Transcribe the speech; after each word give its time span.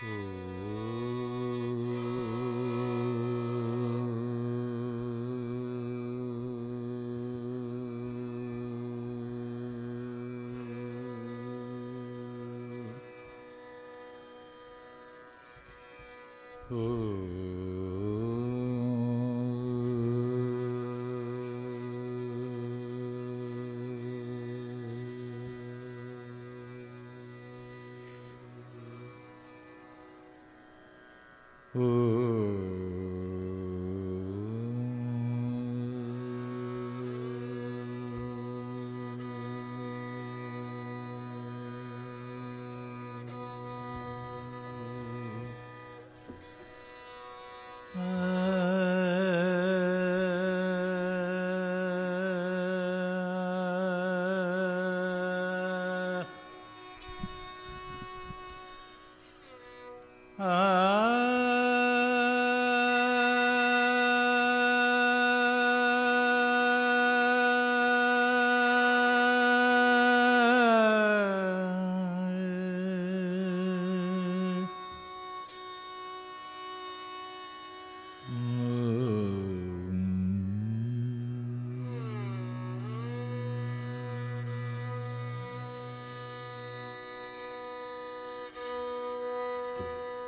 Oh. 0.00 0.48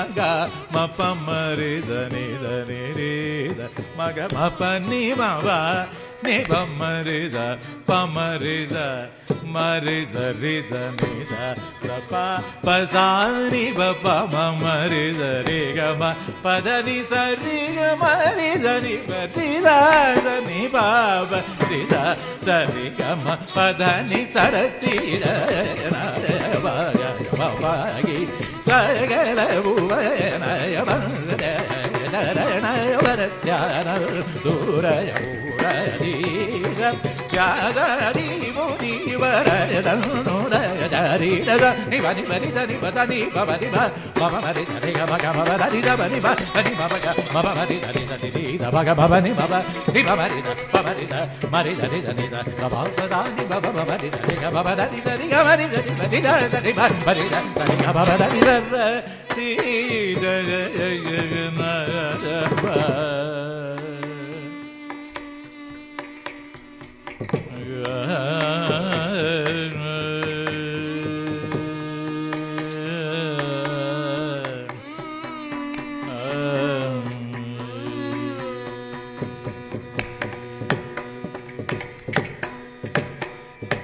मपम 0.76 1.26
रि 1.30 1.82
जनि 1.82 2.28
धरी 2.42 2.94
रे 2.94 3.52
मगनि 4.00 5.14
म 5.14 5.42
ని 6.24 6.38
పమరి 6.44 7.22
జ 7.28 7.36
మరిజ 9.54 10.16
రిజ 10.42 10.72
నిజ 10.98 11.34
ప్రప 11.84 12.14
పసాని 12.66 13.64
బప 13.72 14.06
మరిజ 14.62 15.20
జరి 15.20 15.62
గమ 15.78 16.02
పదని 16.46 16.98
సరి 17.04 17.59
గమరి 17.78 18.52
జని 18.64 18.96
పరి 19.08 19.50
జని 20.20 20.62
బాబ 20.68 21.32
రిజ 21.72 21.96
సరి 22.48 22.88
గమ 23.00 23.38
పదని 23.56 24.22
సరసి 24.34 24.96
బాగి 27.62 28.20
సగల 28.66 29.40
భువనయ 29.64 30.78
ஜாகரி 37.34 38.25
முதிவரதன்னோ 38.56 40.38
ri 41.22 41.32
da 41.46 41.72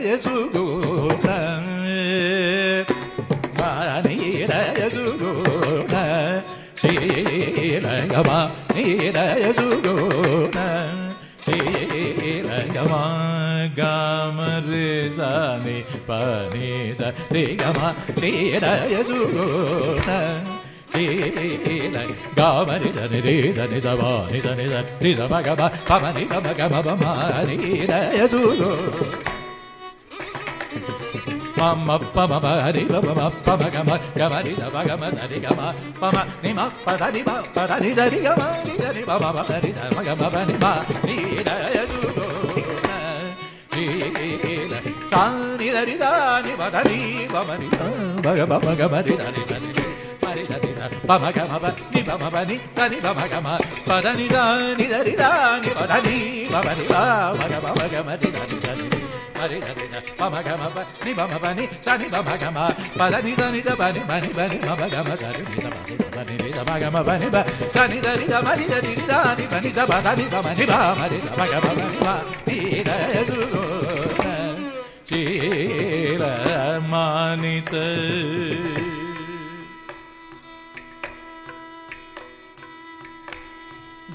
ద 15.16 15.22
ని 15.64 15.78
బవ 16.08 16.08
బవ 16.08 16.30
రి 16.54 16.94
ధరి 16.98 17.46
గ 17.56 17.64
బవ 17.64 17.90
ధరి 18.20 18.60
ధరి 18.60 18.92
గ 18.92 19.08
మరి 19.08 20.05
ga 22.36 22.78
ni 22.82 22.90
da 22.92 23.04
ni 23.12 23.52
da 23.56 23.64
ni 23.72 23.78
da 23.80 23.92
ba 24.00 24.10
ni 24.32 24.38
da 24.46 24.52
ni 24.58 24.66
da 24.72 24.80
ni 25.00 25.10
da 25.18 25.24
ba 25.32 25.38
ga 25.46 25.54
ba 25.60 25.66
pa 25.88 25.96
ma 26.02 26.10
ni 26.16 26.24
da 26.32 26.38
ba 26.44 26.52
ga 26.58 26.66
ba 26.72 26.80
ba 26.86 26.94
ma 27.02 27.12
ni 27.48 27.56
da 27.90 27.98
ya 28.18 28.26
su 28.32 28.40
go 28.60 28.70
ma 31.58 31.68
ma 31.86 31.96
pa 32.14 32.24
ma 32.30 32.38
ba 32.44 32.52
ni 32.76 32.82
ba 32.92 32.98
ba 33.06 33.12
ma 33.20 33.26
pa 33.46 33.52
ma 33.60 33.68
ga 33.74 33.82
ma 33.88 33.96
ga 34.18 34.26
ma 34.32 34.38
ni 34.46 34.52
da 34.60 34.66
ba 34.74 34.80
ga 34.88 34.94
ma 35.00 35.08
da 35.16 35.24
ni 35.32 35.38
ga 35.44 35.52
ma 35.58 35.66
pa 36.00 36.08
ma 36.14 36.22
ni 36.42 36.50
ma 36.58 36.64
pa 36.84 36.92
da 37.00 37.08
ni 37.14 37.20
ba 37.28 37.36
pa 37.54 37.62
da 37.70 37.76
ni 37.84 37.90
da 37.98 38.04
ni 38.12 38.18
ga 38.26 38.32
ma 38.40 38.48
ni 38.66 38.74
da 38.82 38.88
ni 38.96 39.02
ba 39.08 39.14
ba 39.22 39.28
ba 39.36 39.42
da 39.50 39.56
ni 39.64 39.70
da 39.78 39.84
ma 39.96 40.00
ga 40.08 40.14
ma 40.20 40.28
ba 40.34 40.40
ni 40.48 40.56
ba 40.64 40.72
ni 41.08 41.16
da 41.48 41.54
ya 41.76 41.82
su 41.90 41.98
go 42.16 42.26
sa 45.12 45.22
ni 45.58 45.68
da 45.76 45.82
ni 45.88 45.94
da 46.02 46.12
ni 46.44 46.52
ba 46.60 46.66
da 46.74 46.80
ni 46.88 46.98
ba 47.32 47.40
ma 47.48 47.54
ni 47.60 47.68
da 47.76 47.86
ba 48.24 48.30
ga 48.38 48.44
ba 48.52 48.58
ga 48.80 48.86
ma 48.92 49.00
ni 49.06 49.14
da 49.22 49.28
ni 49.36 49.42
ba 49.50 49.65
బమ 51.06 52.28
బని 52.28 52.56
సని 52.76 52.98
బమ 53.00 53.20
గమ 53.32 53.46
పదని 53.90 54.26
ధని 54.28 54.86
మరి 63.62 64.00
బని 64.00 64.00
బని 64.00 64.30
బని 64.32 64.58
మమ 64.66 64.82
గమ 64.94 65.08
ధరి 65.14 65.42
ని 65.42 65.60
ధ 65.60 65.74
బని 65.78 66.02
బని 66.16 66.34
ని 66.42 66.50
ధ 66.52 66.70
గమ 66.82 66.96
బని 67.02 67.28
బ 67.30 67.36
సని 67.74 67.98
ధరి 68.00 68.26
ధ 68.26 68.34
మరి 68.34 68.66
ధరి 68.68 68.92
ని 68.98 69.06
ధాని 69.06 69.46
బని 69.46 69.68
ధ 69.68 69.80
బదని 69.80 70.26
బమని 70.32 70.66
బా 70.66 70.78
మరి 71.00 71.18
ధ 71.26 71.40
గమ 71.52 71.66
బని 71.78 71.98
బా 72.04 72.14
నీ 72.48 72.58
దయదుగో 72.80 73.64